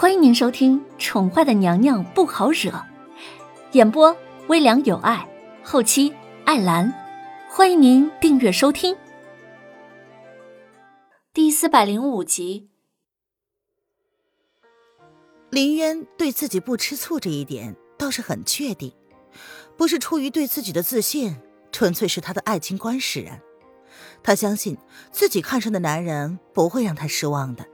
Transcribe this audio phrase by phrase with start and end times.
[0.00, 2.70] 欢迎您收听《宠坏的娘娘不好惹》，
[3.72, 5.28] 演播微凉有爱，
[5.64, 6.14] 后期
[6.44, 6.94] 艾兰。
[7.50, 8.96] 欢迎您订阅收听。
[11.34, 12.70] 第四百零五集，
[15.50, 18.92] 林渊对自己不吃醋这一点倒是很确定，
[19.76, 21.34] 不是出于对自己的自信，
[21.72, 23.40] 纯粹是他的爱情观使然。
[24.22, 24.78] 他相信
[25.10, 27.66] 自己看上的男人不会让他失望的。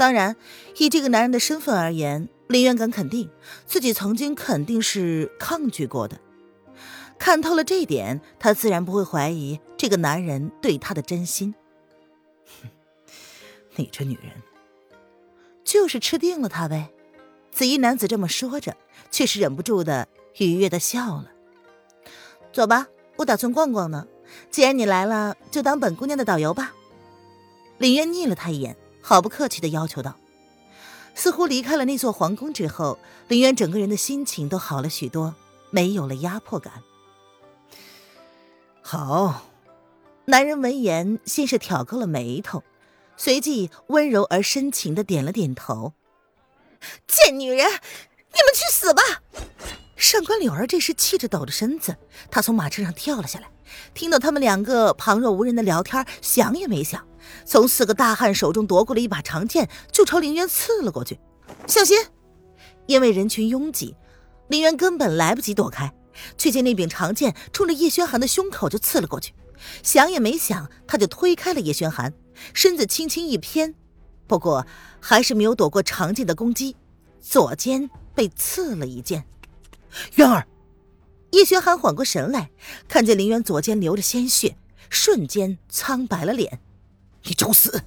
[0.00, 0.34] 当然，
[0.78, 3.28] 以这个男人的身份而言，林渊敢肯定
[3.66, 6.18] 自己曾经肯定是抗拒过的。
[7.18, 11.54] 看透了这一点，他自然不会怀疑这个男人对他的真心。
[13.76, 14.32] 你这女人，
[15.64, 16.88] 就是吃定了他呗。
[17.52, 18.78] 紫衣男子这么说着，
[19.10, 20.08] 却是忍不住的
[20.38, 21.30] 愉悦的笑了。
[22.54, 24.06] 走吧，我打算逛逛呢。
[24.50, 26.72] 既然你来了，就当本姑娘的导游吧。
[27.76, 28.78] 林渊睨了他一眼。
[29.00, 30.16] 毫不客气的要求道
[31.14, 32.98] ：“似乎离开了那座皇宫之后，
[33.28, 35.34] 林渊整个人的心情都好了许多，
[35.70, 36.82] 没有了压迫感。”
[38.82, 39.46] 好，
[40.26, 42.62] 男人闻言先是挑高了眉头，
[43.16, 45.92] 随即温柔而深情的点了点头。
[47.06, 49.02] “贱女人，你们去死吧！”
[49.96, 51.94] 上官柳儿这时气着抖着身子，
[52.30, 53.50] 她从马车上跳了下来，
[53.92, 57.06] 听到他们两个旁若无人的聊天，想也没想。
[57.44, 61.18] 从四个大汉手中夺过了一把长剑，就朝林渊刺了过去。
[61.66, 61.96] 小心！
[62.86, 63.96] 因为人群拥挤，
[64.48, 65.92] 林渊根本来不及躲开，
[66.36, 69.32] 却见那柄长剑冲着叶轩寒的胸口就刺了过去。
[69.82, 72.12] 想也没想，他就推开了叶轩寒，
[72.54, 73.74] 身子轻轻一偏，
[74.26, 74.66] 不过
[74.98, 76.76] 还是没有躲过长剑的攻击，
[77.20, 79.24] 左肩被刺了一剑。
[80.14, 80.46] 渊儿，
[81.32, 82.50] 叶轩寒缓过神来，
[82.88, 84.56] 看见林渊左肩流着鲜血，
[84.88, 86.60] 瞬间苍白了脸。
[87.24, 87.82] 你找死！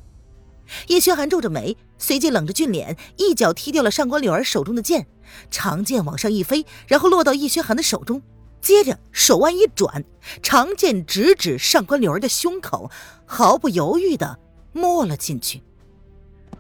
[0.88, 5.08] 叶轩寒皱着眉，随即冷着俊脸，一脚踢掉了上官柳儿手中的剑，
[5.52, 8.22] 长剑往上一飞，然后落到叶轩寒的手中，
[8.62, 10.04] 接着手腕一转，
[10.42, 12.90] 长剑直指上官柳儿的胸口，
[13.26, 14.40] 毫不犹豫的
[14.72, 15.62] 没了进去。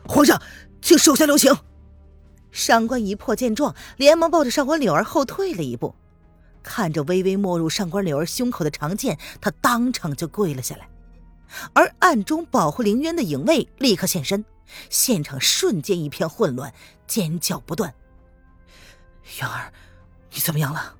[0.05, 0.41] 皇上，
[0.81, 1.55] 请手下留情！
[2.51, 5.95] 上官一破见状，连忙抱着上官柳儿后退了一步，
[6.61, 10.87] 看着微微没入上官柳儿胸口的长剑，他当场就跪了下来。
[11.73, 14.43] 而暗中保护林渊的影卫立刻现身，
[14.89, 16.73] 现场瞬间一片混乱，
[17.07, 17.93] 尖叫不断。
[19.39, 19.71] 渊儿，
[20.31, 20.95] 你怎么样了？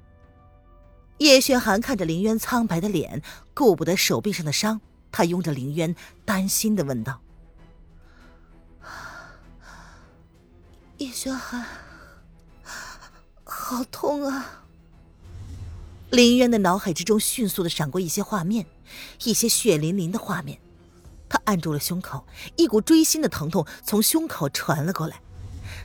[1.20, 3.22] 叶轩寒看着林渊苍白的脸，
[3.54, 4.82] 顾不得手臂上的伤，
[5.12, 7.22] 他拥着林渊，担心的问道
[10.98, 11.66] ：“叶轩寒，
[13.44, 14.64] 好痛啊！”
[16.10, 18.66] 林渊的脑海之中迅速的闪过一些画面，
[19.24, 20.60] 一些血淋淋的画面。
[21.30, 25.20] 他按住了胸口，一股锥心的疼痛从胸口传了过来，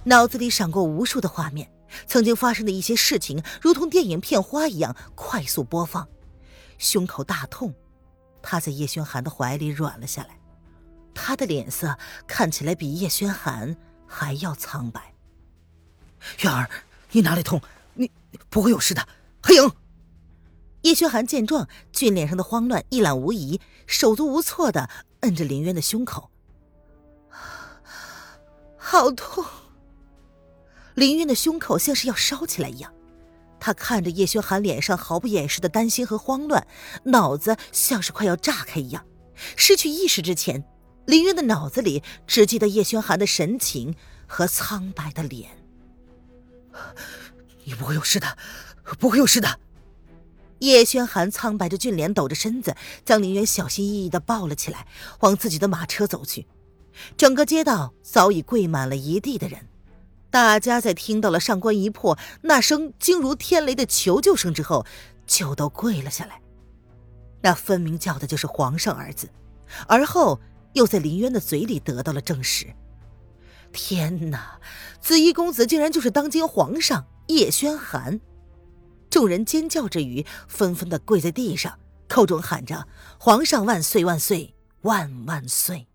[0.04, 1.70] 脑子里闪过无数的画面，
[2.06, 6.06] 曾经发生的一些事情，如同电影片花一样快速播放。
[6.76, 7.74] 胸口大痛，
[8.42, 10.38] 他在叶轩寒的怀里软了下来，
[11.14, 13.74] 他的脸色看起来比叶轩寒
[14.06, 15.14] 还要苍白。
[16.40, 16.68] 月儿，
[17.12, 17.60] 你哪里痛？
[17.94, 18.10] 你
[18.50, 19.08] 不会有事的。
[19.42, 19.72] 黑影。
[20.82, 24.88] 叶轩寒见状，俊脸上的慌乱一览无遗，手足无措的
[25.20, 26.30] 摁着林渊的胸口。
[28.78, 29.44] 好痛！
[30.94, 32.92] 林渊的胸口像是要烧起来一样，
[33.60, 36.66] 他看着叶轩寒脸上毫不掩饰的担心和慌乱，
[37.04, 39.04] 脑子像是快要炸开一样。
[39.56, 40.64] 失去意识之前，
[41.06, 43.94] 林渊的脑子里只记得叶轩寒的神情
[44.26, 45.50] 和苍白的脸。
[47.64, 48.38] 你不会有事的，
[48.98, 49.60] 不会有事的。
[50.60, 52.74] 叶轩寒苍白着俊脸，抖着身子，
[53.04, 54.86] 将林渊小心翼翼的抱了起来，
[55.20, 56.46] 往自己的马车走去。
[57.16, 59.68] 整个街道早已跪满了一地的人，
[60.30, 64.84] 大家在听到了上官一破那声惊如天雷的求救声之后，
[65.26, 66.40] 就都跪了下来。
[67.40, 69.28] 那分明叫的就是皇上儿子，
[69.86, 70.40] 而后
[70.72, 72.66] 又在林渊的嘴里得到了证实。
[73.72, 74.58] 天哪，
[75.00, 78.20] 紫衣公子竟然就是当今皇上叶轩寒！
[79.10, 81.78] 众人尖叫之余，纷纷的跪在地上，
[82.08, 82.86] 口中喊着
[83.18, 85.86] “皇上万岁万岁万万岁”。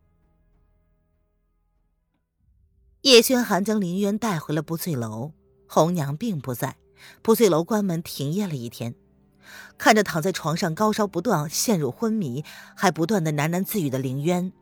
[3.01, 5.33] 叶轩寒将林渊带回了不醉楼，
[5.67, 6.77] 红娘并不在，
[7.21, 8.95] 不醉楼关门停业了一天。
[9.77, 12.45] 看着躺在床上高烧不断、陷入昏迷，
[12.75, 14.53] 还不断的喃喃自语的林渊，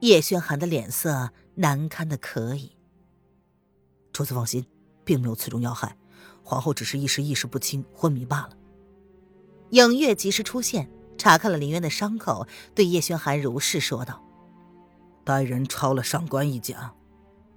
[0.00, 2.72] 叶轩寒的脸色难堪的可以。
[4.12, 4.64] 主子放心，
[5.04, 5.96] 并没有刺中要害。
[6.42, 8.56] 皇后只是一时意识不清，昏迷罢了。
[9.70, 14.22] 影月及时出现，查看了林渊的伤口，对叶轩寒如是说道
[15.24, 16.92] ：“带人抄了上官一家，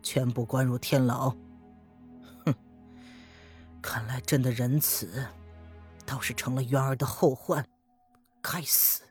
[0.02, 1.36] 全部关入天牢。
[2.46, 2.54] 哼，
[3.82, 5.26] 看来朕的仁慈，
[6.06, 7.68] 倒是成了渊儿的后患。
[8.42, 9.02] 该死！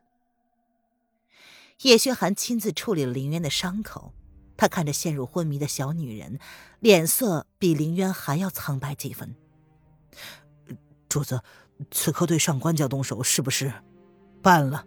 [1.82, 4.15] 叶轩寒亲自处理了林渊的伤口，
[4.56, 6.38] 他看着陷入昏迷的小女人，
[6.79, 9.35] 脸色比林渊还要苍白几分。
[11.14, 11.40] 主子，
[11.93, 13.72] 此刻对上官家动手，是不是
[14.43, 14.84] 办了？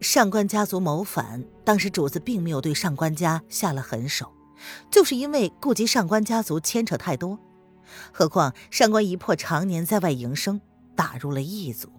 [0.00, 4.32] 上官家族谋反，当时主子并没有对上官家下了狠手，
[4.88, 7.40] 就是因为顾及上官家族牵扯太多。
[8.12, 10.60] 何况上官一破常年在外营生，
[10.94, 11.92] 打入了异族。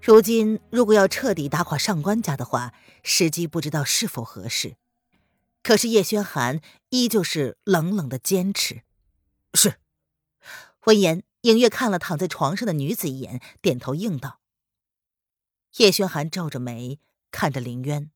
[0.00, 2.72] 如今如果要彻底打垮上官家的话，
[3.02, 4.76] 时机不知道是否合适。
[5.62, 8.80] 可是叶轩寒依旧是冷冷的坚持。
[9.52, 9.74] 是。
[10.86, 14.40] 闻言，影月看了躺在床上的女子一眼，点头应道。
[15.76, 16.98] 叶轩寒皱着眉
[17.30, 18.10] 看着林渊，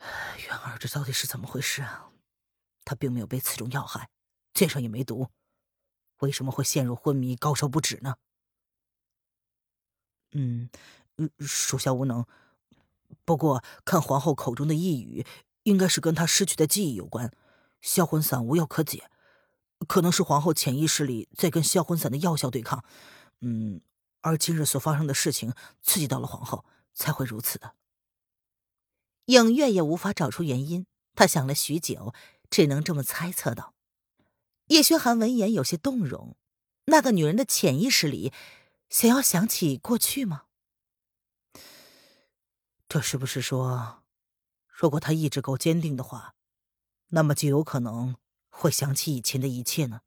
[0.00, 2.10] 渊儿这到底是怎么回事啊？
[2.84, 4.10] 他并没有被刺中要害，
[4.54, 5.28] 剑上也没毒，
[6.18, 8.16] 为什么会陷入昏迷、高烧不止呢？
[10.32, 10.70] 嗯，
[11.40, 12.26] 属下无能。
[13.24, 15.26] 不过看皇后口中的呓语，
[15.64, 17.32] 应该是跟她失去的记忆有关。
[17.80, 19.10] 销魂散无药可解，
[19.86, 22.84] 可能是皇后潜意识里在跟销魂散的药效对抗。
[23.40, 23.80] 嗯。
[24.22, 27.76] 而今日所发生的事情刺激到了皇后，才会如此的。
[29.26, 32.12] 影月也无法找出原因，他想了许久，
[32.50, 33.74] 只能这么猜测道。
[34.66, 36.36] 叶轩寒闻言有些动容，
[36.86, 38.32] 那个女人的潜意识里
[38.90, 40.46] 想要想起过去吗？
[42.88, 44.02] 这是不是说，
[44.66, 46.34] 如果她意志够坚定的话，
[47.10, 48.16] 那么就有可能
[48.58, 50.00] 会想起以前的一切呢？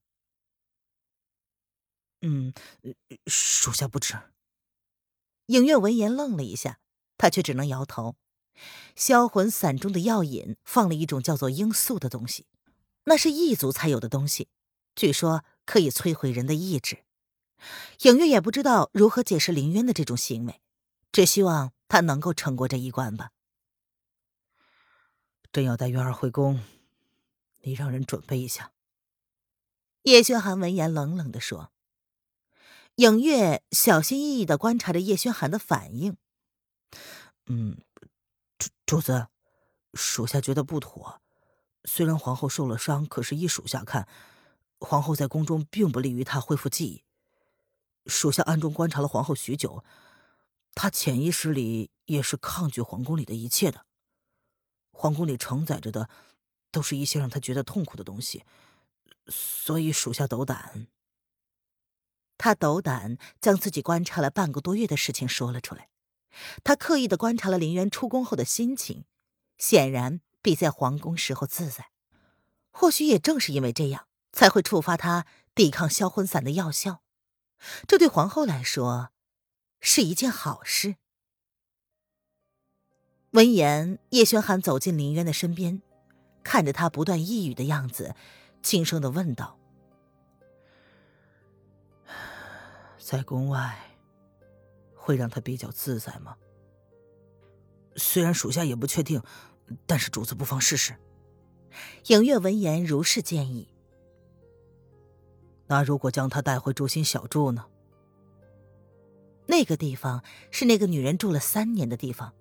[2.22, 2.54] 嗯，
[3.28, 4.19] 属下不知。
[5.46, 6.80] 影月闻言愣了一下，
[7.18, 8.16] 他却只能摇头。
[8.96, 12.46] 销魂散中的药引放了一种叫做罂粟的东西，
[13.06, 14.50] 那是异族才有的东西，
[14.95, 17.06] 据说可以摧毁人的意志。
[18.02, 20.60] 影月也不知道如何解释林渊的这种行为，
[21.12, 23.31] 只希望他能够撑过这一关吧。
[25.52, 26.62] 朕要带渊儿回宫，
[27.62, 28.72] 你让人准备一下。
[30.04, 31.72] 叶轩寒闻言冷冷的说。
[32.96, 36.18] 影月小心翼翼的观察着叶轩寒的反应。
[37.46, 37.78] 嗯，
[38.58, 39.28] 主主子，
[39.94, 41.22] 属下觉得不妥。
[41.86, 44.08] 虽然皇后受了伤，可是依属下看，
[44.80, 47.04] 皇后在宫中并不利于她恢复记忆。
[48.06, 49.84] 属下暗中观察了皇后许久，
[50.76, 53.86] 她潜意识里也是抗拒皇宫里的一切的。
[54.92, 56.10] 皇宫里承载着的，
[56.71, 58.44] 都是一些让他觉得痛苦的东西，
[59.27, 60.88] 所以属下斗胆。
[62.38, 65.89] 他斗胆将自己观察了半个多月的事情说了出来，
[66.63, 69.04] 他刻意的观察了林渊出宫后的心情，
[69.57, 71.92] 显然比在皇宫时候自在。
[72.71, 77.01] 或许也正是因为这样，才会触发他抵抗销魂散的药效。
[77.86, 79.12] 这对皇后来说
[79.81, 80.95] 是一件好事。
[83.31, 85.81] 闻言，叶轩寒走进林渊的身边，
[86.50, 88.16] 看着他不断抑郁的样子，
[88.63, 89.60] 轻声的问道。
[92.98, 93.78] 在宫外，
[94.96, 96.36] 会让他比较自在吗？
[97.98, 99.22] 虽然属下也不确定，
[99.86, 100.96] 但是主子不妨试试。
[102.07, 103.68] 影月闻言如是建议。
[105.68, 107.68] 那如果将他带回竹心小筑呢？
[109.45, 112.33] 那个地方是那个女人住了三年的地方，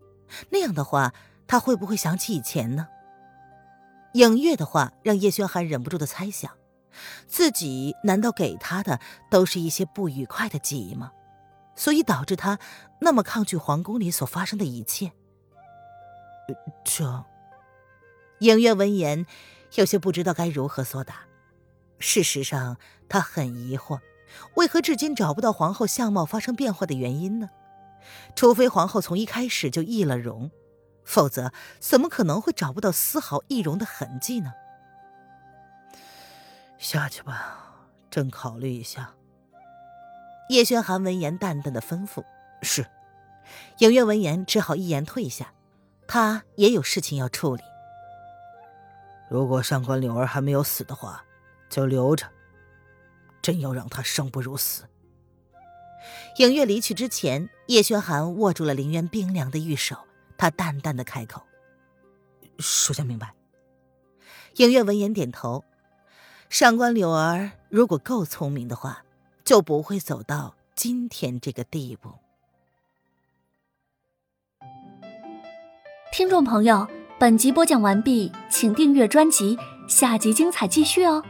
[0.48, 1.12] 那样的话，
[1.46, 2.88] 他会不会想起以前呢？
[4.14, 6.50] 影月的话让叶轩寒忍不住的猜想。
[7.26, 8.98] 自己难道给他的
[9.30, 11.12] 都是一些不愉快的记忆吗？
[11.76, 12.58] 所以导致他
[13.00, 15.12] 那么抗拒皇宫里所发生的一切。
[16.84, 17.24] 这，
[18.40, 19.26] 影月闻言
[19.74, 21.20] 有些不知道该如何作答。
[22.00, 24.00] 事实上，他很疑惑，
[24.54, 27.50] 为何至今找不到皇后相貌发生变化的原因呢？
[28.34, 30.50] 除非皇后从一开始就易了容，
[31.08, 34.52] 否则怎么可能会找不到丝毫易容的痕迹呢？
[36.76, 39.14] 下去吧，朕考虑一下。
[40.50, 42.22] 叶轩寒闻言淡淡的吩咐
[42.60, 42.86] ：“是。”
[43.80, 45.54] 影月闻言只好一言退下，
[46.06, 47.62] 他也有事情要处理。
[49.30, 51.24] 如果上官柳儿还没有死的话，
[51.70, 52.26] 就留着。
[53.40, 54.84] 朕要让她生不如死。
[56.36, 59.96] 影月离去之前，叶轩寒握住了林渊冰凉的玉手，
[60.38, 61.42] 他淡淡的开口
[62.58, 63.34] ：“属下明白。”
[64.56, 65.62] 影月闻言点头。
[66.48, 69.04] 上官柳儿如果够聪明的话，
[69.44, 72.14] 就不会走到今天这个地步。
[76.10, 81.22] 听众朋友，本集播讲完毕，请订阅专辑，下集精彩继续哦。